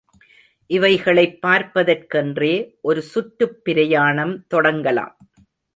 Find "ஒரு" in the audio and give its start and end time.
2.81-3.01